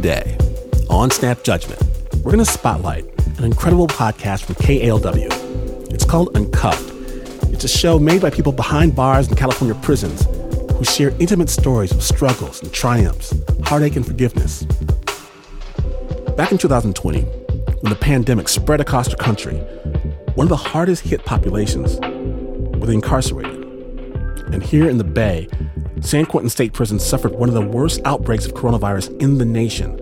Today, 0.00 0.38
on 0.88 1.10
Snap 1.10 1.42
Judgment, 1.42 1.78
we're 2.24 2.32
going 2.32 2.38
to 2.38 2.50
spotlight 2.50 3.04
an 3.36 3.44
incredible 3.44 3.86
podcast 3.86 4.44
from 4.44 4.54
KALW. 4.54 5.92
It's 5.92 6.06
called 6.06 6.34
Uncuffed. 6.34 6.90
It's 7.52 7.64
a 7.64 7.68
show 7.68 7.98
made 7.98 8.22
by 8.22 8.30
people 8.30 8.52
behind 8.52 8.96
bars 8.96 9.28
in 9.28 9.36
California 9.36 9.78
prisons 9.82 10.24
who 10.74 10.84
share 10.84 11.10
intimate 11.18 11.50
stories 11.50 11.92
of 11.92 12.02
struggles 12.02 12.62
and 12.62 12.72
triumphs, 12.72 13.34
heartache 13.64 13.94
and 13.94 14.06
forgiveness. 14.06 14.62
Back 16.34 16.50
in 16.50 16.56
2020, 16.56 17.20
when 17.20 17.90
the 17.90 17.98
pandemic 18.00 18.48
spread 18.48 18.80
across 18.80 19.06
the 19.06 19.16
country, 19.16 19.56
one 20.34 20.46
of 20.46 20.48
the 20.48 20.56
hardest 20.56 21.02
hit 21.02 21.26
populations 21.26 22.00
were 22.80 22.86
the 22.86 22.92
incarcerated. 22.92 23.62
And 24.54 24.62
here 24.62 24.88
in 24.88 24.96
the 24.96 25.04
Bay, 25.04 25.46
San 26.00 26.24
Quentin 26.24 26.48
State 26.48 26.72
Prison 26.72 26.98
suffered 26.98 27.32
one 27.32 27.50
of 27.50 27.54
the 27.54 27.60
worst 27.60 28.00
outbreaks 28.06 28.46
of 28.46 28.54
coronavirus 28.54 29.20
in 29.20 29.36
the 29.36 29.44
nation, 29.44 30.00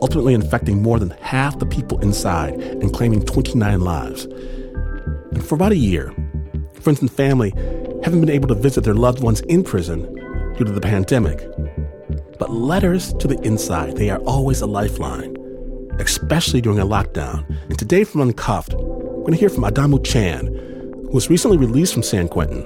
ultimately 0.00 0.34
infecting 0.34 0.80
more 0.80 1.00
than 1.00 1.10
half 1.20 1.58
the 1.58 1.66
people 1.66 1.98
inside 2.00 2.54
and 2.54 2.94
claiming 2.94 3.24
29 3.24 3.80
lives. 3.80 4.24
And 5.32 5.44
for 5.44 5.56
about 5.56 5.72
a 5.72 5.76
year, 5.76 6.14
friends 6.80 7.00
and 7.00 7.10
family 7.10 7.50
haven't 8.04 8.20
been 8.20 8.30
able 8.30 8.48
to 8.48 8.54
visit 8.54 8.84
their 8.84 8.94
loved 8.94 9.20
ones 9.20 9.40
in 9.42 9.64
prison 9.64 10.02
due 10.56 10.64
to 10.64 10.72
the 10.72 10.80
pandemic. 10.80 11.44
But 12.38 12.52
letters 12.52 13.12
to 13.14 13.26
the 13.26 13.40
inside, 13.40 13.96
they 13.96 14.10
are 14.10 14.20
always 14.20 14.60
a 14.60 14.66
lifeline, 14.66 15.36
especially 15.98 16.60
during 16.60 16.78
a 16.78 16.86
lockdown. 16.86 17.48
And 17.68 17.78
today 17.78 18.04
from 18.04 18.20
Uncuffed, 18.20 18.74
we're 18.74 19.22
going 19.22 19.32
to 19.32 19.38
hear 19.38 19.48
from 19.48 19.64
Adamu 19.64 20.04
Chan, 20.04 20.46
who 20.46 21.10
was 21.10 21.30
recently 21.30 21.56
released 21.56 21.94
from 21.94 22.04
San 22.04 22.28
Quentin, 22.28 22.62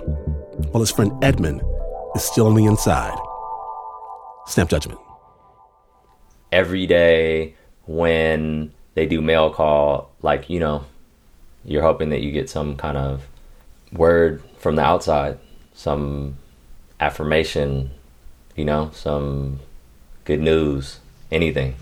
while 0.70 0.80
his 0.80 0.90
friend 0.90 1.12
Edmond 1.24 1.62
is 2.16 2.24
still 2.24 2.46
on 2.46 2.54
the 2.54 2.64
inside. 2.64 3.18
Snap 4.46 4.68
judgment. 4.68 4.98
Every 6.50 6.86
day 6.86 7.54
when 7.84 8.72
they 8.94 9.06
do 9.06 9.20
mail 9.20 9.50
call, 9.52 10.10
like, 10.22 10.48
you 10.48 10.58
know, 10.58 10.84
you're 11.64 11.82
hoping 11.82 12.08
that 12.10 12.22
you 12.22 12.32
get 12.32 12.48
some 12.48 12.76
kind 12.76 12.96
of 12.96 13.26
word 13.92 14.42
from 14.58 14.76
the 14.76 14.82
outside, 14.82 15.38
some 15.74 16.36
affirmation, 16.98 17.90
you 18.56 18.64
know, 18.64 18.90
some 18.94 19.60
good 20.24 20.40
news, 20.40 21.00
anything. 21.30 21.76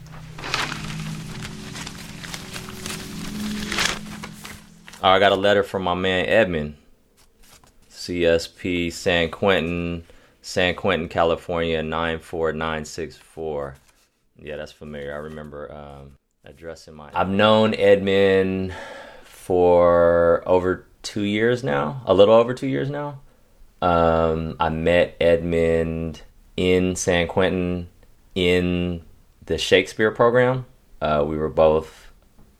I 5.01 5.19
got 5.19 5.33
a 5.33 5.37
letter 5.37 5.63
from 5.63 5.85
my 5.85 5.95
man 5.95 6.25
Edmond, 6.27 6.77
CSP 7.91 8.91
San 8.91 9.31
Quentin, 9.31 10.05
San 10.45 10.75
Quentin, 10.75 11.09
California 11.09 11.83
94964. 11.83 13.77
Yeah, 14.37 14.57
that's 14.57 14.73
familiar. 14.73 15.15
I 15.15 15.17
remember 15.17 15.73
um, 15.73 16.19
addressing 16.45 16.93
my. 16.95 17.09
I've 17.15 17.31
known 17.31 17.73
Edmond 17.73 18.75
for 19.23 20.43
over 20.45 20.85
two 21.01 21.23
years 21.23 21.65
now, 21.65 22.03
a 22.05 22.13
little 22.13 22.35
over 22.35 22.53
two 22.53 22.67
years 22.67 22.91
now. 22.91 23.23
Um, 23.81 24.57
I 24.61 24.69
met 24.69 25.17
Edmond 25.19 26.21
in 26.59 26.95
San 26.95 27.27
Quentin 27.27 27.89
in 28.35 29.01
the 29.47 29.57
Shakespeare 29.57 30.11
program. 30.11 30.67
Uh, 31.01 31.25
we 31.27 31.39
were 31.39 31.49
both 31.49 32.13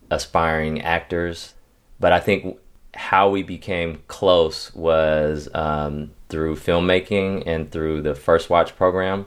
aspiring 0.09 0.81
actors, 0.81 1.53
but 1.99 2.11
I 2.11 2.19
think 2.19 2.57
how 2.95 3.29
we 3.29 3.43
became 3.43 4.01
close 4.07 4.73
was 4.73 5.49
um, 5.53 6.14
through 6.29 6.55
filmmaking 6.55 7.43
and 7.45 7.71
through 7.71 8.01
the 8.01 8.15
First 8.15 8.49
Watch 8.49 8.75
program 8.75 9.25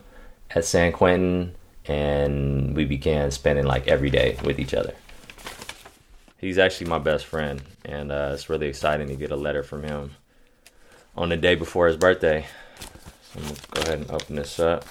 at 0.50 0.64
San 0.64 0.92
Quentin, 0.92 1.54
and 1.86 2.74
we 2.76 2.84
began 2.84 3.30
spending 3.30 3.66
like 3.66 3.88
every 3.88 4.10
day 4.10 4.38
with 4.44 4.58
each 4.58 4.74
other 4.74 4.94
he's 6.38 6.58
actually 6.58 6.88
my 6.88 6.98
best 6.98 7.26
friend, 7.26 7.60
and 7.84 8.10
uh, 8.10 8.30
it's 8.32 8.48
really 8.48 8.68
exciting 8.68 9.08
to 9.08 9.16
get 9.16 9.30
a 9.30 9.36
letter 9.36 9.62
from 9.62 9.82
him 9.82 10.12
on 11.16 11.28
the 11.28 11.36
day 11.36 11.54
before 11.54 11.88
his 11.88 11.96
birthday. 11.96 12.46
So 13.22 13.40
I'm 13.40 13.46
gonna 13.46 13.60
go 13.70 13.80
ahead 13.82 13.98
and 13.98 14.10
open 14.10 14.36
this 14.36 14.58
up. 14.58 14.84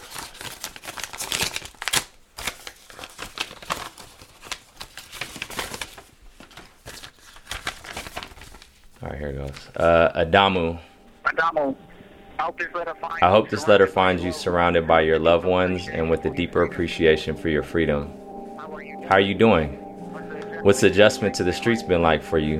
All 9.01 9.09
right, 9.09 9.19
here 9.19 9.29
it 9.29 9.37
goes. 9.37 9.67
Uh, 9.75 10.25
Adamu. 10.25 10.79
Adamu. 11.25 11.75
I 12.39 12.45
hope 13.29 13.49
this 13.49 13.67
letter 13.67 13.87
finds, 13.87 14.23
you 14.23 14.31
surrounded 14.31 14.87
by 14.87 15.01
your 15.01 15.17
loved 15.17 15.45
ones 15.45 15.87
and 15.89 16.09
with 16.09 16.23
a 16.25 16.29
deeper 16.29 16.61
appreciation 16.63 17.35
for 17.35 17.49
your 17.49 17.63
freedom. 17.63 18.13
How 19.07 19.15
are 19.15 19.19
you 19.19 19.33
doing? 19.33 19.69
What's 20.61 20.81
the 20.81 20.87
adjustment 20.87 21.33
to 21.35 21.43
the 21.43 21.53
streets 21.53 21.81
been 21.81 22.01
like 22.01 22.21
for 22.21 22.37
you? 22.37 22.59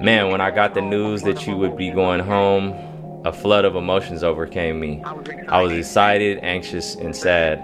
Man, 0.00 0.30
when 0.30 0.40
I 0.40 0.50
got 0.50 0.74
the 0.74 0.82
news 0.82 1.22
that 1.22 1.46
you 1.46 1.56
would 1.56 1.76
be 1.76 1.90
going 1.90 2.20
home, 2.20 3.22
a 3.24 3.32
flood 3.32 3.64
of 3.64 3.74
emotions 3.74 4.22
overcame 4.22 4.78
me. 4.78 5.02
I 5.48 5.62
was 5.62 5.72
excited, 5.72 6.38
anxious, 6.42 6.94
and 6.94 7.14
sad. 7.14 7.58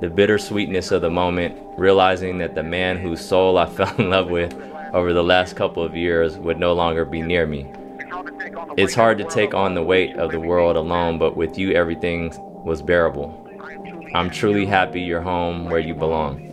The 0.00 0.08
bittersweetness 0.08 0.92
of 0.92 1.02
the 1.02 1.10
moment, 1.10 1.58
realizing 1.76 2.38
that 2.38 2.54
the 2.54 2.62
man 2.62 2.96
whose 2.96 3.20
soul 3.26 3.58
I 3.58 3.66
fell 3.70 3.94
in 3.96 4.08
love 4.08 4.30
with 4.30 4.54
over 4.94 5.12
the 5.12 5.24
last 5.24 5.56
couple 5.56 5.82
of 5.82 5.94
years 5.94 6.38
would 6.38 6.58
no 6.58 6.72
longer 6.72 7.04
be 7.04 7.20
near 7.20 7.46
me. 7.46 7.70
It's 8.76 8.94
hard 8.94 9.18
to 9.18 9.24
take 9.24 9.54
on 9.54 9.74
the 9.74 9.82
weight 9.82 10.16
of 10.16 10.30
the 10.30 10.40
world 10.40 10.76
alone, 10.76 11.18
but 11.18 11.36
with 11.36 11.58
you, 11.58 11.72
everything 11.72 12.32
was 12.64 12.82
bearable. 12.82 13.40
I'm 14.14 14.30
truly 14.30 14.66
happy 14.66 15.00
you're 15.00 15.20
home 15.20 15.70
where 15.70 15.80
you 15.80 15.94
belong. 15.94 16.50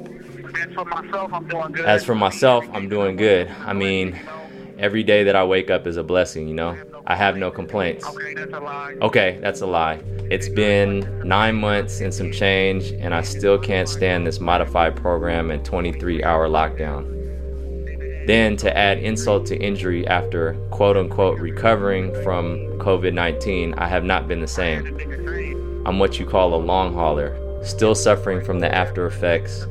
As 1.85 2.03
for 2.03 2.15
myself, 2.15 2.65
I'm 2.73 2.89
doing 2.89 3.15
good. 3.15 3.49
I 3.65 3.73
mean, 3.73 4.19
every 4.79 5.03
day 5.03 5.23
that 5.23 5.35
I 5.35 5.43
wake 5.43 5.69
up 5.69 5.85
is 5.85 5.97
a 5.97 6.03
blessing, 6.03 6.47
you 6.47 6.53
know? 6.53 6.77
I 7.05 7.15
have 7.15 7.37
no 7.37 7.51
complaints. 7.51 8.05
Okay, 9.01 9.39
that's 9.41 9.61
a 9.61 9.67
lie. 9.67 10.01
It's 10.29 10.49
been 10.49 11.27
nine 11.27 11.55
months 11.55 11.99
and 11.99 12.13
some 12.13 12.31
change, 12.31 12.91
and 12.91 13.13
I 13.13 13.21
still 13.21 13.57
can't 13.57 13.89
stand 13.89 14.25
this 14.25 14.39
modified 14.39 14.95
program 14.95 15.51
and 15.51 15.65
23 15.65 16.23
hour 16.23 16.47
lockdown. 16.47 17.20
Then, 18.25 18.55
to 18.57 18.77
add 18.77 18.99
insult 18.99 19.45
to 19.47 19.57
injury 19.57 20.07
after 20.07 20.53
quote 20.69 20.97
unquote 20.97 21.39
recovering 21.39 22.13
from 22.23 22.57
COVID 22.79 23.13
19, 23.13 23.73
I 23.75 23.87
have 23.87 24.03
not 24.03 24.27
been 24.27 24.41
the 24.41 24.47
same. 24.47 24.85
I'm 25.85 25.97
what 25.97 26.19
you 26.19 26.25
call 26.25 26.53
a 26.53 26.61
long 26.63 26.93
hauler, 26.93 27.35
still 27.63 27.95
suffering 27.95 28.43
from 28.43 28.59
the 28.59 28.73
after 28.73 29.07
effects 29.07 29.65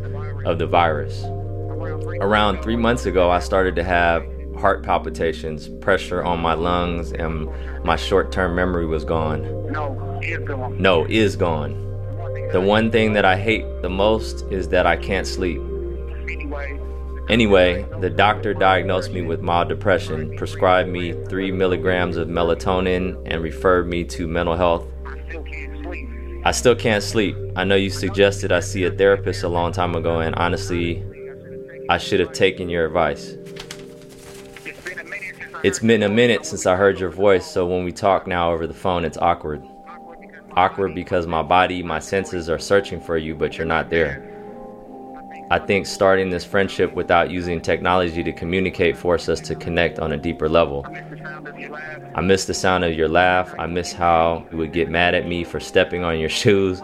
of 0.44 0.58
the 0.58 0.66
virus. 0.66 1.22
Around 2.20 2.62
three 2.62 2.76
months 2.76 3.06
ago, 3.06 3.30
I 3.30 3.38
started 3.38 3.76
to 3.76 3.84
have 3.84 4.26
heart 4.58 4.82
palpitations, 4.82 5.68
pressure 5.68 6.22
on 6.22 6.40
my 6.40 6.54
lungs, 6.54 7.12
and 7.12 7.48
my 7.84 7.96
short 7.96 8.32
term 8.32 8.54
memory 8.54 8.86
was 8.86 9.04
gone. 9.04 9.42
No, 9.72 10.20
is 10.22 10.38
gone. 10.38 10.82
No, 10.82 11.06
is 11.06 11.36
gone. 11.36 11.72
The 12.52 12.60
one 12.60 12.90
thing 12.90 13.12
that 13.12 13.24
I 13.24 13.36
hate 13.36 13.64
the 13.80 13.88
most 13.88 14.44
is 14.50 14.68
that 14.68 14.86
I 14.86 14.96
can't 14.96 15.26
sleep. 15.26 15.62
Anyway, 17.30 17.86
the 18.00 18.10
doctor 18.10 18.52
diagnosed 18.52 19.12
me 19.12 19.22
with 19.22 19.40
mild 19.40 19.68
depression, 19.68 20.36
prescribed 20.36 20.88
me 20.88 21.12
3 21.28 21.52
milligrams 21.52 22.16
of 22.16 22.28
melatonin, 22.28 23.20
and 23.26 23.42
referred 23.42 23.86
me 23.88 24.04
to 24.04 24.26
mental 24.26 24.56
health 24.56 24.84
I 26.42 26.52
still 26.52 26.74
can't 26.74 27.04
sleep. 27.04 27.36
I 27.54 27.64
know 27.64 27.74
you 27.74 27.90
suggested 27.90 28.50
I 28.50 28.60
see 28.60 28.84
a 28.84 28.90
therapist 28.90 29.42
a 29.42 29.48
long 29.48 29.72
time 29.72 29.94
ago, 29.94 30.20
and 30.20 30.34
honestly, 30.36 31.04
I 31.90 31.98
should 31.98 32.18
have 32.18 32.32
taken 32.32 32.70
your 32.70 32.86
advice. 32.86 33.36
It's 35.62 35.80
been 35.80 36.02
a 36.02 36.08
minute 36.08 36.46
since 36.46 36.64
I 36.64 36.76
heard 36.76 36.98
your 36.98 37.10
voice, 37.10 37.44
so 37.44 37.66
when 37.66 37.84
we 37.84 37.92
talk 37.92 38.26
now 38.26 38.52
over 38.52 38.66
the 38.66 38.72
phone, 38.72 39.04
it's 39.04 39.18
awkward. 39.18 39.62
Awkward 40.52 40.94
because 40.94 41.26
my 41.26 41.42
body, 41.42 41.82
my 41.82 41.98
senses 41.98 42.48
are 42.48 42.58
searching 42.58 43.02
for 43.02 43.18
you, 43.18 43.34
but 43.34 43.58
you're 43.58 43.66
not 43.66 43.90
there. 43.90 44.39
I 45.52 45.58
think 45.58 45.86
starting 45.86 46.30
this 46.30 46.44
friendship 46.44 46.94
without 46.94 47.28
using 47.28 47.60
technology 47.60 48.22
to 48.22 48.32
communicate 48.32 48.96
forced 48.96 49.28
us 49.28 49.40
to 49.40 49.56
connect 49.56 49.98
on 49.98 50.12
a 50.12 50.16
deeper 50.16 50.48
level. 50.48 50.86
I 52.14 52.20
miss 52.20 52.44
the 52.44 52.54
sound 52.54 52.84
of 52.84 52.94
your 52.94 53.08
laugh. 53.08 53.52
I 53.58 53.66
miss 53.66 53.92
how 53.92 54.46
you 54.52 54.58
would 54.58 54.72
get 54.72 54.88
mad 54.88 55.16
at 55.16 55.26
me 55.26 55.42
for 55.42 55.58
stepping 55.58 56.04
on 56.04 56.20
your 56.20 56.28
shoes 56.40 56.80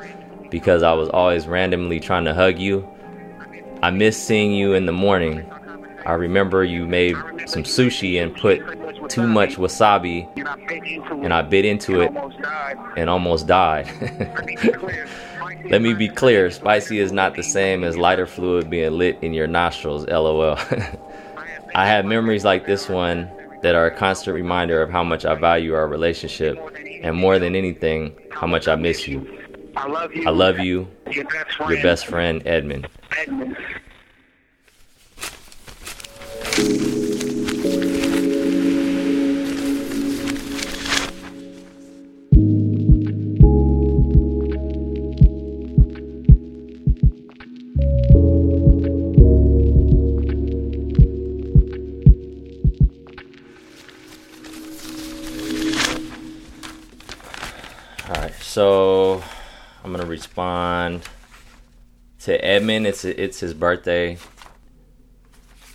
because 0.51 0.83
I 0.83 0.93
was 0.95 1.09
always 1.11 1.47
randomly 1.47 2.01
trying 2.01 2.25
to 2.25 2.35
hug 2.35 2.59
you. 2.59 2.89
I 3.85 3.91
miss 3.91 4.21
seeing 4.21 4.51
you 4.51 4.75
in 4.75 4.87
the 4.87 4.93
morning. 4.93 5.49
I 6.05 6.15
remember 6.15 6.65
you 6.65 6.87
made 6.87 7.15
some 7.47 7.63
sushi 7.63 8.21
and 8.21 8.35
put 8.37 8.59
too 9.09 9.29
much 9.29 9.57
wasabi 9.57 10.27
and 11.23 11.33
I 11.33 11.43
bit 11.43 11.65
into 11.65 12.01
it 12.01 12.13
and 12.97 13.09
almost 13.09 13.47
died. 13.47 13.87
Let 15.71 15.83
me 15.83 15.95
be 15.95 16.09
clear. 16.09 16.51
Spicy 16.51 16.99
is 16.99 17.13
not 17.13 17.35
the 17.35 17.43
same 17.43 17.85
as 17.85 17.97
lighter 17.97 18.27
fluid 18.27 18.71
being 18.71 18.93
lit 18.93 19.19
in 19.23 19.35
your 19.35 19.47
nostrils, 19.47 20.07
lol. 20.07 20.57
I 21.75 21.87
have 21.87 22.05
memories 22.05 22.45
like 22.45 22.67
this 22.67 22.89
one 22.89 23.31
that 23.63 23.75
are 23.75 23.87
a 23.87 23.97
constant 23.97 24.35
reminder 24.35 24.81
of 24.83 24.91
how 24.91 25.03
much 25.03 25.25
I 25.25 25.35
value 25.35 25.75
our 25.75 25.89
relationship 25.89 26.57
and 27.03 27.17
more 27.17 27.39
than 27.39 27.55
anything, 27.57 28.17
how 28.31 28.47
much 28.47 28.69
I 28.69 28.77
miss 28.77 29.07
you. 29.09 29.27
I 29.77 29.87
love 29.89 30.15
you. 30.15 30.27
I 30.27 30.31
love 30.31 30.59
you, 30.59 30.89
Your 31.11 31.25
best 31.25 31.53
friend. 31.57 31.71
your 31.73 31.83
best 31.83 32.07
friend, 32.07 32.43
Edmond. 32.47 32.89
Edmond. 33.19 33.57
So 58.47 59.23
I'm 59.85 59.93
gonna 59.93 60.07
respond 60.07 61.03
to 62.21 62.43
Edmond. 62.43 62.87
It's 62.87 63.05
it's 63.05 63.41
his 63.41 63.53
birthday, 63.53 64.17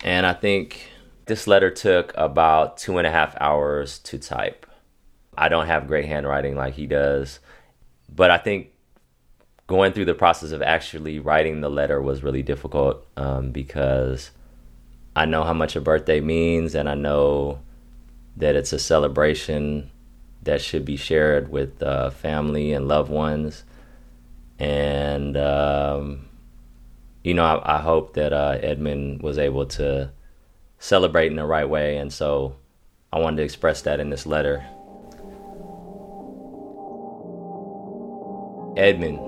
and 0.03 0.25
I 0.25 0.33
think 0.33 0.87
this 1.25 1.45
letter 1.47 1.69
took 1.69 2.11
about 2.15 2.77
two 2.77 2.97
and 2.97 3.05
a 3.05 3.11
half 3.11 3.35
hours 3.39 3.99
to 3.99 4.17
type. 4.17 4.65
I 5.37 5.47
don't 5.47 5.67
have 5.67 5.85
great 5.85 6.05
handwriting 6.05 6.55
like 6.55 6.73
he 6.73 6.87
does, 6.87 7.39
but 8.09 8.31
I 8.31 8.39
think 8.39 8.69
going 9.67 9.93
through 9.93 10.05
the 10.05 10.15
process 10.15 10.51
of 10.51 10.63
actually 10.63 11.19
writing 11.19 11.61
the 11.61 11.69
letter 11.69 12.01
was 12.01 12.23
really 12.23 12.41
difficult 12.41 13.05
um, 13.15 13.51
because 13.51 14.31
I 15.15 15.25
know 15.25 15.43
how 15.43 15.53
much 15.53 15.75
a 15.75 15.81
birthday 15.81 16.19
means, 16.19 16.73
and 16.73 16.89
I 16.89 16.95
know 16.95 17.59
that 18.37 18.55
it's 18.55 18.73
a 18.73 18.79
celebration 18.79 19.90
that 20.43 20.61
should 20.61 20.85
be 20.85 20.95
shared 20.95 21.49
with 21.49 21.81
uh, 21.83 22.09
family 22.09 22.73
and 22.73 22.87
loved 22.87 23.11
ones. 23.11 23.63
And, 24.57 25.37
um, 25.37 26.27
you 27.23 27.33
know, 27.33 27.43
I, 27.45 27.77
I 27.77 27.81
hope 27.81 28.13
that 28.13 28.33
uh, 28.33 28.57
Edmond 28.61 29.21
was 29.21 29.37
able 29.37 29.65
to 29.67 30.11
celebrate 30.79 31.27
in 31.27 31.35
the 31.35 31.45
right 31.45 31.69
way. 31.69 31.97
And 31.97 32.11
so 32.11 32.55
I 33.13 33.19
wanted 33.19 33.37
to 33.37 33.43
express 33.43 33.81
that 33.83 33.99
in 33.99 34.09
this 34.09 34.25
letter. 34.25 34.65
Edmond, 38.77 39.19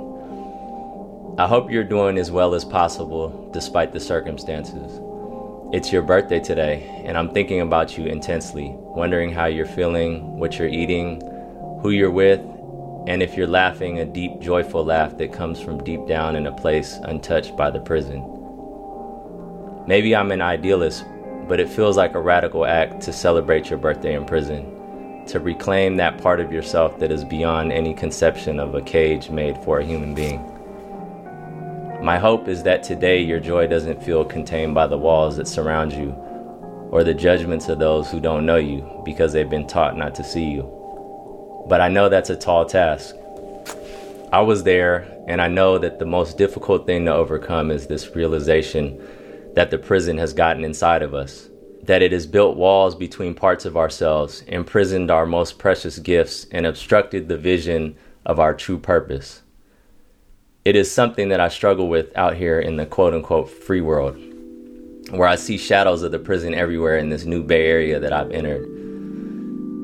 I 1.39 1.47
hope 1.47 1.69
you're 1.69 1.83
doing 1.83 2.17
as 2.17 2.31
well 2.31 2.53
as 2.53 2.63
possible 2.63 3.49
despite 3.53 3.91
the 3.91 3.99
circumstances. 3.99 4.99
It's 5.73 5.91
your 5.91 6.03
birthday 6.03 6.39
today, 6.39 7.01
and 7.03 7.17
I'm 7.17 7.31
thinking 7.33 7.61
about 7.61 7.97
you 7.97 8.05
intensely, 8.05 8.75
wondering 8.75 9.31
how 9.31 9.45
you're 9.45 9.65
feeling, 9.65 10.37
what 10.37 10.59
you're 10.59 10.67
eating, 10.67 11.19
who 11.81 11.89
you're 11.89 12.11
with, 12.11 12.41
and 13.07 13.23
if 13.23 13.35
you're 13.35 13.47
laughing 13.47 13.97
a 13.97 14.05
deep, 14.05 14.39
joyful 14.39 14.85
laugh 14.85 15.17
that 15.17 15.33
comes 15.33 15.59
from 15.59 15.83
deep 15.83 16.05
down 16.05 16.35
in 16.35 16.45
a 16.45 16.51
place 16.51 16.99
untouched 17.05 17.57
by 17.57 17.71
the 17.71 17.79
prison. 17.79 18.21
Maybe 19.87 20.15
I'm 20.15 20.31
an 20.31 20.43
idealist, 20.43 21.05
but 21.47 21.59
it 21.59 21.69
feels 21.69 21.97
like 21.97 22.13
a 22.13 22.21
radical 22.21 22.67
act 22.67 23.01
to 23.01 23.11
celebrate 23.11 23.71
your 23.71 23.79
birthday 23.79 24.13
in 24.13 24.25
prison, 24.25 25.25
to 25.25 25.39
reclaim 25.39 25.97
that 25.97 26.21
part 26.21 26.39
of 26.39 26.53
yourself 26.53 26.99
that 26.99 27.11
is 27.11 27.25
beyond 27.25 27.71
any 27.71 27.95
conception 27.95 28.59
of 28.59 28.75
a 28.75 28.81
cage 28.83 29.31
made 29.31 29.57
for 29.63 29.79
a 29.79 29.83
human 29.83 30.13
being. 30.13 30.52
My 32.03 32.19
hope 32.19 32.49
is 32.49 32.63
that 32.63 32.83
today 32.83 33.21
your 33.21 33.39
joy 33.39 33.65
doesn't 33.65 34.03
feel 34.03 34.25
contained 34.25 34.75
by 34.75 34.87
the 34.87 34.97
walls 34.97 35.37
that 35.37 35.47
surround 35.47 35.93
you 35.93 36.09
or 36.91 37.01
the 37.01 37.13
judgments 37.13 37.69
of 37.69 37.79
those 37.79 38.11
who 38.11 38.19
don't 38.19 38.45
know 38.45 38.57
you 38.57 39.01
because 39.05 39.31
they've 39.31 39.49
been 39.49 39.67
taught 39.67 39.95
not 39.97 40.13
to 40.15 40.23
see 40.25 40.43
you. 40.43 40.63
But 41.69 41.79
I 41.79 41.87
know 41.87 42.09
that's 42.09 42.29
a 42.29 42.35
tall 42.35 42.65
task. 42.65 43.15
I 44.33 44.41
was 44.41 44.63
there, 44.63 45.07
and 45.27 45.41
I 45.41 45.47
know 45.47 45.77
that 45.77 45.97
the 45.97 46.05
most 46.05 46.37
difficult 46.37 46.85
thing 46.85 47.05
to 47.05 47.13
overcome 47.13 47.71
is 47.71 47.87
this 47.87 48.13
realization 48.13 49.01
that 49.55 49.71
the 49.71 49.77
prison 49.77 50.17
has 50.17 50.33
gotten 50.33 50.65
inside 50.65 51.03
of 51.03 51.13
us, 51.13 51.47
that 51.83 52.01
it 52.01 52.11
has 52.11 52.27
built 52.27 52.57
walls 52.57 52.95
between 52.95 53.33
parts 53.33 53.63
of 53.63 53.77
ourselves, 53.77 54.41
imprisoned 54.41 55.09
our 55.09 55.25
most 55.25 55.57
precious 55.57 55.99
gifts, 55.99 56.47
and 56.51 56.65
obstructed 56.65 57.29
the 57.29 57.37
vision 57.37 57.95
of 58.25 58.41
our 58.41 58.53
true 58.53 58.77
purpose 58.77 59.43
it 60.65 60.77
is 60.77 60.89
something 60.89 61.29
that 61.29 61.41
I 61.41 61.49
struggle 61.49 61.89
with 61.89 62.15
out 62.15 62.35
here 62.35 62.59
in 62.59 62.77
the 62.77 62.85
quote 62.85 63.13
unquote 63.13 63.49
free 63.49 63.81
world, 63.81 64.17
where 65.09 65.27
I 65.27 65.35
see 65.35 65.57
shadows 65.57 66.03
of 66.03 66.11
the 66.11 66.19
prison 66.19 66.53
everywhere 66.53 66.97
in 66.97 67.09
this 67.09 67.25
new 67.25 67.43
Bay 67.43 67.67
Area 67.67 67.99
that 67.99 68.13
I've 68.13 68.31
entered. 68.31 68.69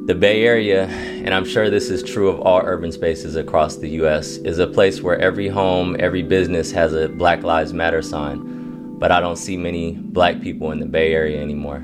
The 0.07 0.15
Bay 0.15 0.43
Area, 0.43 0.85
and 0.87 1.33
I'm 1.33 1.45
sure 1.45 1.69
this 1.69 1.89
is 1.89 2.01
true 2.01 2.29
of 2.29 2.39
all 2.39 2.61
urban 2.63 2.93
spaces 2.93 3.35
across 3.35 3.75
the 3.75 3.89
US, 4.01 4.37
is 4.37 4.57
a 4.57 4.67
place 4.67 5.01
where 5.01 5.19
every 5.19 5.49
home, 5.49 5.97
every 5.99 6.23
business 6.23 6.71
has 6.71 6.93
a 6.93 7.09
Black 7.09 7.43
Lives 7.43 7.73
Matter 7.73 8.01
sign, 8.01 8.97
but 8.97 9.11
I 9.11 9.19
don't 9.19 9.35
see 9.35 9.57
many 9.57 9.91
black 9.91 10.41
people 10.41 10.71
in 10.71 10.79
the 10.79 10.85
Bay 10.85 11.13
Area 11.13 11.41
anymore. 11.41 11.83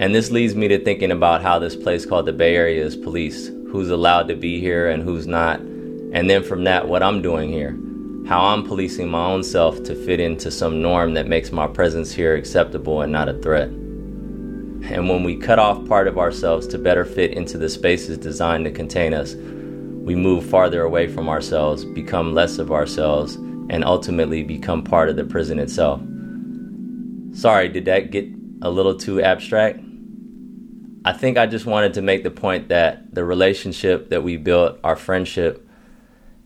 And 0.00 0.12
this 0.12 0.32
leads 0.32 0.56
me 0.56 0.66
to 0.68 0.82
thinking 0.82 1.12
about 1.12 1.40
how 1.40 1.60
this 1.60 1.76
place 1.76 2.04
called 2.04 2.26
the 2.26 2.32
Bay 2.32 2.56
Area 2.56 2.84
is 2.84 2.96
policed 2.96 3.52
who's 3.68 3.90
allowed 3.90 4.26
to 4.28 4.34
be 4.34 4.60
here 4.60 4.88
and 4.88 5.04
who's 5.04 5.28
not 5.28 5.60
and 6.14 6.30
then 6.30 6.42
from 6.42 6.64
that, 6.64 6.88
what 6.88 7.02
I'm 7.02 7.20
doing 7.20 7.50
here, 7.50 7.76
how 8.28 8.46
I'm 8.46 8.64
policing 8.64 9.10
my 9.10 9.26
own 9.26 9.42
self 9.42 9.82
to 9.82 9.94
fit 9.94 10.20
into 10.20 10.50
some 10.50 10.80
norm 10.80 11.12
that 11.14 11.26
makes 11.26 11.52
my 11.52 11.66
presence 11.66 12.12
here 12.12 12.36
acceptable 12.36 13.02
and 13.02 13.12
not 13.12 13.28
a 13.28 13.34
threat. 13.34 13.68
And 13.68 15.08
when 15.08 15.24
we 15.24 15.36
cut 15.36 15.58
off 15.58 15.86
part 15.88 16.06
of 16.08 16.16
ourselves 16.16 16.66
to 16.68 16.78
better 16.78 17.04
fit 17.04 17.32
into 17.32 17.58
the 17.58 17.68
spaces 17.68 18.16
designed 18.16 18.64
to 18.64 18.70
contain 18.70 19.12
us, 19.12 19.34
we 19.34 20.14
move 20.14 20.46
farther 20.46 20.82
away 20.82 21.08
from 21.08 21.28
ourselves, 21.28 21.84
become 21.84 22.32
less 22.32 22.58
of 22.58 22.70
ourselves, 22.70 23.34
and 23.68 23.84
ultimately 23.84 24.42
become 24.42 24.84
part 24.84 25.08
of 25.08 25.16
the 25.16 25.24
prison 25.24 25.58
itself. 25.58 26.00
Sorry, 27.32 27.68
did 27.68 27.86
that 27.86 28.12
get 28.12 28.28
a 28.62 28.70
little 28.70 28.96
too 28.96 29.20
abstract? 29.20 29.80
I 31.04 31.12
think 31.12 31.38
I 31.38 31.46
just 31.46 31.66
wanted 31.66 31.94
to 31.94 32.02
make 32.02 32.22
the 32.22 32.30
point 32.30 32.68
that 32.68 33.14
the 33.14 33.24
relationship 33.24 34.10
that 34.10 34.22
we 34.22 34.36
built, 34.36 34.78
our 34.84 34.96
friendship, 34.96 35.63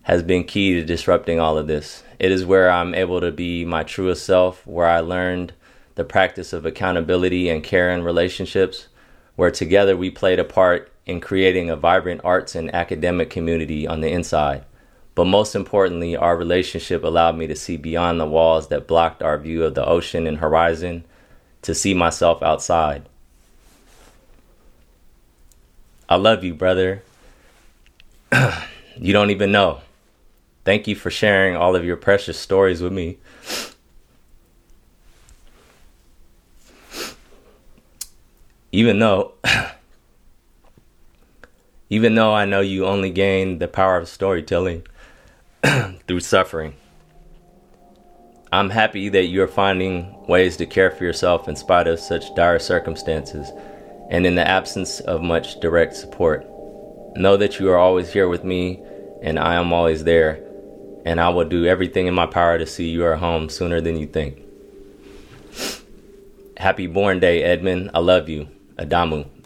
has 0.09 0.23
been 0.23 0.43
key 0.43 0.73
to 0.73 0.83
disrupting 0.83 1.39
all 1.39 1.55
of 1.55 1.67
this. 1.67 2.01
It 2.17 2.31
is 2.31 2.43
where 2.43 2.71
I'm 2.71 2.95
able 2.95 3.21
to 3.21 3.31
be 3.31 3.63
my 3.63 3.83
truest 3.83 4.25
self, 4.25 4.65
where 4.65 4.87
I 4.87 5.01
learned 5.01 5.53
the 5.93 6.03
practice 6.03 6.51
of 6.51 6.65
accountability 6.65 7.47
and 7.47 7.63
care 7.63 7.91
in 7.91 8.01
relationships, 8.01 8.87
where 9.35 9.51
together 9.51 9.95
we 9.95 10.09
played 10.09 10.39
a 10.39 10.43
part 10.43 10.91
in 11.05 11.21
creating 11.21 11.69
a 11.69 11.75
vibrant 11.75 12.21
arts 12.23 12.55
and 12.55 12.73
academic 12.73 13.29
community 13.29 13.85
on 13.85 14.01
the 14.01 14.09
inside. 14.09 14.65
But 15.13 15.25
most 15.25 15.53
importantly, 15.53 16.17
our 16.17 16.35
relationship 16.35 17.03
allowed 17.03 17.37
me 17.37 17.45
to 17.45 17.55
see 17.55 17.77
beyond 17.77 18.19
the 18.19 18.25
walls 18.25 18.69
that 18.69 18.87
blocked 18.87 19.21
our 19.21 19.37
view 19.37 19.63
of 19.63 19.75
the 19.75 19.85
ocean 19.85 20.25
and 20.25 20.39
horizon, 20.39 21.03
to 21.61 21.75
see 21.75 21.93
myself 21.93 22.41
outside. 22.41 23.07
I 26.09 26.15
love 26.15 26.43
you, 26.43 26.55
brother. 26.55 27.03
you 28.97 29.13
don't 29.13 29.29
even 29.29 29.51
know. 29.51 29.81
Thank 30.65 30.87
you 30.87 30.95
for 30.95 31.09
sharing 31.09 31.55
all 31.55 31.75
of 31.75 31.85
your 31.85 31.97
precious 31.97 32.37
stories 32.37 32.81
with 32.81 32.91
me. 32.91 33.17
Even 38.71 38.99
though 38.99 39.33
even 41.89 42.15
though 42.15 42.33
I 42.33 42.45
know 42.45 42.59
you 42.59 42.85
only 42.85 43.09
gain 43.09 43.57
the 43.57 43.67
power 43.67 43.97
of 43.97 44.07
storytelling 44.07 44.85
through 46.07 46.19
suffering. 46.19 46.75
I'm 48.51 48.71
happy 48.71 49.09
that 49.09 49.25
you're 49.25 49.47
finding 49.47 50.25
ways 50.27 50.57
to 50.57 50.65
care 50.65 50.91
for 50.91 51.03
yourself 51.03 51.47
in 51.47 51.55
spite 51.55 51.87
of 51.87 51.99
such 51.99 52.33
dire 52.35 52.59
circumstances 52.59 53.51
and 54.09 54.25
in 54.25 54.35
the 54.35 54.47
absence 54.47 54.99
of 55.01 55.21
much 55.21 55.59
direct 55.59 55.95
support. 55.95 56.45
Know 57.15 57.37
that 57.37 57.59
you 57.59 57.69
are 57.69 57.77
always 57.77 58.11
here 58.11 58.27
with 58.27 58.43
me 58.43 58.83
and 59.21 59.39
I 59.39 59.55
am 59.55 59.71
always 59.71 60.03
there 60.03 60.48
and 61.05 61.19
I 61.19 61.29
will 61.29 61.45
do 61.45 61.65
everything 61.65 62.07
in 62.07 62.13
my 62.13 62.25
power 62.25 62.57
to 62.57 62.65
see 62.65 62.89
you 62.89 63.05
are 63.05 63.15
home 63.15 63.49
sooner 63.49 63.81
than 63.81 63.97
you 63.97 64.07
think. 64.07 64.43
Happy 66.57 66.87
born 66.87 67.19
day, 67.19 67.43
Edmond. 67.43 67.91
I 67.93 67.99
love 67.99 68.27
you. 68.27 68.49
Adamu. 68.77 69.38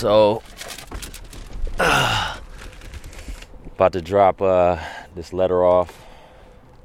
So, 0.00 0.42
uh, 1.78 2.38
about 3.74 3.92
to 3.92 4.00
drop 4.00 4.40
uh, 4.40 4.78
this 5.14 5.34
letter 5.34 5.62
off 5.62 6.06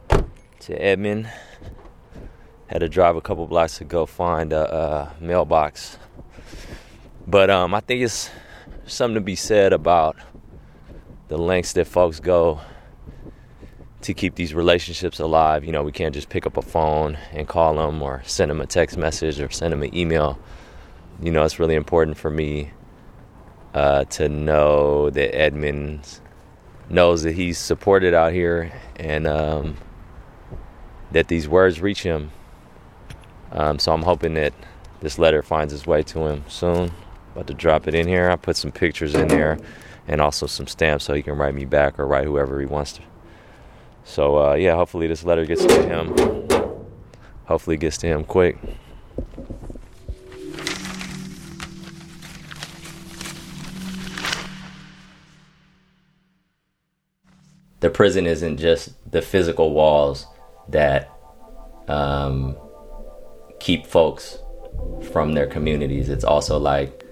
to 0.09 0.73
Edmond. 0.73 1.29
had 2.67 2.79
to 2.79 2.89
drive 2.89 3.15
a 3.15 3.21
couple 3.21 3.47
blocks 3.47 3.77
to 3.77 3.85
go 3.85 4.05
find 4.05 4.51
a, 4.51 4.75
a 4.75 5.23
mailbox. 5.23 5.97
But 7.25 7.49
um, 7.49 7.73
I 7.73 7.79
think 7.79 8.01
it's 8.01 8.29
something 8.85 9.15
to 9.15 9.21
be 9.21 9.37
said 9.37 9.71
about 9.71 10.17
the 11.29 11.37
lengths 11.37 11.71
that 11.71 11.87
folks 11.87 12.19
go 12.19 12.59
to 14.01 14.13
keep 14.13 14.35
these 14.35 14.53
relationships 14.53 15.21
alive. 15.21 15.63
You 15.63 15.71
know, 15.71 15.83
we 15.83 15.93
can't 15.93 16.13
just 16.13 16.27
pick 16.27 16.45
up 16.45 16.57
a 16.57 16.61
phone 16.61 17.17
and 17.31 17.47
call 17.47 17.75
them 17.75 18.01
or 18.01 18.23
send 18.25 18.51
them 18.51 18.59
a 18.59 18.67
text 18.67 18.97
message 18.97 19.39
or 19.39 19.49
send 19.51 19.71
them 19.71 19.83
an 19.83 19.95
email. 19.95 20.37
You 21.21 21.31
know, 21.31 21.45
it's 21.45 21.59
really 21.59 21.75
important 21.75 22.17
for 22.17 22.29
me 22.29 22.73
uh, 23.75 24.05
to 24.05 24.29
know 24.29 25.09
that 25.09 25.35
Edmond 25.35 26.21
knows 26.89 27.23
that 27.23 27.33
he's 27.33 27.57
supported 27.57 28.13
out 28.13 28.31
here 28.31 28.71
and 28.95 29.27
um, 29.27 29.75
that 31.11 31.27
these 31.27 31.49
words 31.49 31.81
reach 31.81 32.01
him. 32.01 32.31
Um, 33.51 33.77
so 33.77 33.91
I'm 33.91 34.01
hoping 34.01 34.33
that 34.35 34.53
this 35.01 35.19
letter 35.19 35.43
finds 35.43 35.73
its 35.73 35.85
way 35.85 36.03
to 36.03 36.25
him 36.25 36.45
soon. 36.47 36.91
About 37.33 37.47
to 37.47 37.53
drop 37.53 37.85
it 37.85 37.93
in 37.93 38.07
here. 38.07 38.31
I 38.31 38.37
put 38.37 38.55
some 38.55 38.71
pictures 38.71 39.13
in 39.13 39.27
there 39.27 39.57
and 40.07 40.21
also 40.21 40.47
some 40.47 40.67
stamps 40.67 41.03
so 41.03 41.13
he 41.13 41.21
can 41.21 41.35
write 41.35 41.53
me 41.53 41.65
back 41.65 41.99
or 41.99 42.07
write 42.07 42.23
whoever 42.23 42.61
he 42.61 42.65
wants 42.65 42.93
to. 42.93 43.01
So 44.05 44.51
uh, 44.51 44.53
yeah, 44.53 44.75
hopefully 44.75 45.07
this 45.07 45.25
letter 45.25 45.45
gets 45.45 45.65
to 45.65 45.83
him. 45.83 46.15
Hopefully 47.43 47.75
gets 47.75 47.97
to 47.97 48.07
him 48.07 48.23
quick. 48.23 48.57
The 57.85 57.91
prison 57.91 58.25
isn't 58.25 58.57
just 58.57 58.89
the 59.11 59.21
physical 59.21 59.71
walls 59.71 60.25
that 60.69 61.07
um, 61.87 62.57
keep 63.59 63.85
folks 63.85 64.39
from 65.11 65.33
their 65.33 65.45
communities. 65.45 66.09
It's 66.09 66.23
also 66.23 66.57
like 66.57 67.05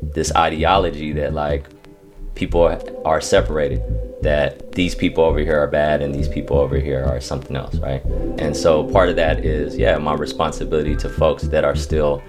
this 0.00 0.34
ideology 0.34 1.12
that 1.12 1.34
like 1.34 1.66
people 2.40 2.62
are 3.04 3.20
separated 3.20 3.82
that 4.22 4.72
these 4.72 4.94
people 4.94 5.22
over 5.24 5.40
here 5.40 5.58
are 5.58 5.66
bad 5.66 6.00
and 6.02 6.14
these 6.14 6.28
people 6.36 6.58
over 6.58 6.78
here 6.78 7.04
are 7.04 7.20
something 7.20 7.54
else 7.54 7.76
right 7.76 8.02
and 8.44 8.56
so 8.56 8.84
part 8.96 9.08
of 9.10 9.16
that 9.16 9.44
is 9.44 9.76
yeah 9.76 9.98
my 9.98 10.14
responsibility 10.14 10.96
to 10.96 11.08
folks 11.08 11.42
that 11.44 11.64
are 11.64 11.76
still 11.76 12.22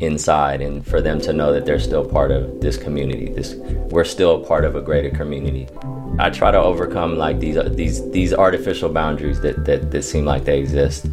inside 0.00 0.60
and 0.60 0.86
for 0.86 1.00
them 1.00 1.18
to 1.18 1.32
know 1.32 1.50
that 1.52 1.64
they're 1.64 1.86
still 1.90 2.04
part 2.04 2.30
of 2.30 2.60
this 2.60 2.76
community 2.76 3.32
this 3.32 3.54
we're 3.94 4.04
still 4.16 4.44
part 4.44 4.64
of 4.64 4.76
a 4.76 4.82
greater 4.82 5.10
community 5.10 5.66
I 6.16 6.30
try 6.30 6.52
to 6.52 6.58
overcome 6.58 7.16
like 7.16 7.40
these 7.40 7.58
these 7.74 8.08
these 8.12 8.32
artificial 8.32 8.88
boundaries 8.88 9.40
that 9.40 9.64
that, 9.64 9.90
that 9.90 10.02
seem 10.04 10.24
like 10.24 10.44
they 10.44 10.60
exist. 10.60 11.06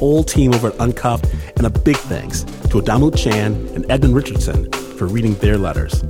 Whole 0.00 0.24
team 0.24 0.54
over 0.54 0.68
at 0.68 0.80
Uncuffed, 0.80 1.26
and 1.58 1.66
a 1.66 1.70
big 1.70 1.98
thanks 1.98 2.44
to 2.44 2.80
Adamu 2.80 3.14
Chan 3.14 3.52
and 3.74 3.84
Edmond 3.90 4.14
Richardson 4.14 4.72
for 4.72 5.04
reading 5.04 5.34
their 5.34 5.58
letters. 5.58 6.02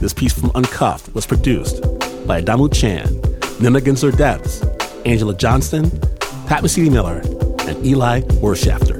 This 0.00 0.14
piece 0.14 0.32
from 0.32 0.50
Uncuffed 0.54 1.14
was 1.14 1.26
produced 1.26 1.82
by 2.26 2.40
Adamu 2.40 2.72
Chan, 2.72 3.08
Ninna 3.60 3.80
Gaensler 3.80 4.16
Debs, 4.16 4.62
Angela 5.04 5.34
Johnston, 5.34 5.90
Pat 6.46 6.62
Mesiti 6.64 6.90
Miller, 6.90 7.18
and 7.68 7.84
Eli 7.84 8.22
Wirtschafter. 8.40 8.98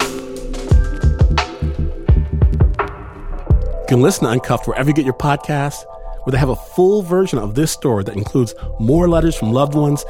You 3.81 3.87
can 3.89 4.03
listen 4.03 4.25
to 4.25 4.31
Uncuffed 4.31 4.69
wherever 4.69 4.91
you 4.91 4.95
get 4.95 5.07
your 5.07 5.15
podcasts, 5.15 5.87
where 6.25 6.33
they 6.33 6.39
have 6.39 6.51
a 6.51 6.57
full 6.57 7.01
version 7.01 7.39
of 7.39 7.55
this 7.55 7.73
story 7.73 8.05
that 8.05 8.15
includes 8.15 8.55
more 8.79 9.09
letters 9.09 9.35
from 9.35 9.55
loved 9.55 9.75
ones. 9.75 10.05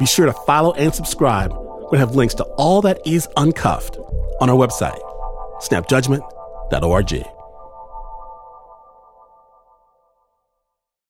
Be 0.00 0.06
sure 0.06 0.26
to 0.26 0.32
follow 0.32 0.72
and 0.72 0.92
subscribe. 0.92 1.63
We 1.94 1.98
have 1.98 2.16
links 2.16 2.34
to 2.34 2.44
all 2.58 2.82
that 2.82 2.98
is 3.06 3.28
uncuffed 3.36 3.98
on 4.40 4.50
our 4.50 4.56
website 4.56 4.98
snapjudgment.org. 5.60 7.43